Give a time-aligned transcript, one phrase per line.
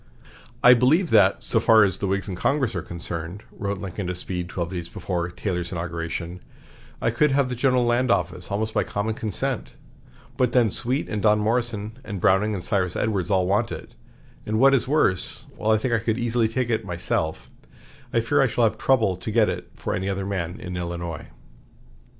[0.63, 4.15] "I believe that, so far as the Whigs in Congress are concerned," wrote Lincoln to
[4.15, 6.39] Speed twelve days before Taylor's inauguration,
[6.99, 9.73] "I could have the General Land Office almost by common consent;
[10.37, 13.93] but then Sweet and Don Morrison and Browning and Cyrus Edwards all want it,
[14.43, 17.51] and what is worse, while I think I could easily take it myself,
[18.11, 21.27] I fear I shall have trouble to get it for any other man in Illinois."